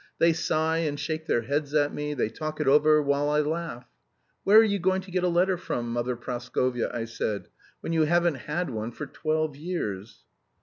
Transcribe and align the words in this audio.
They 0.17 0.33
sigh, 0.33 0.77
and 0.79 0.99
shake 0.99 1.27
their 1.27 1.43
heads 1.43 1.75
at 1.75 1.93
me, 1.93 2.15
they 2.15 2.29
talk 2.29 2.59
it 2.59 2.67
over 2.67 3.03
while 3.03 3.29
I 3.29 3.41
laugh. 3.41 3.85
'Where 4.43 4.57
are 4.57 4.63
you 4.63 4.79
going 4.79 5.01
to 5.03 5.11
get 5.11 5.23
a 5.23 5.27
letter 5.27 5.57
from, 5.57 5.93
Mother 5.93 6.15
Praskovya,' 6.15 6.89
I 6.91 7.05
say, 7.05 7.41
'when 7.81 7.93
you 7.93 8.05
haven't 8.05 8.49
had 8.49 8.71
one 8.71 8.91
for 8.93 9.05
twelve 9.05 9.55
years?' 9.55 10.23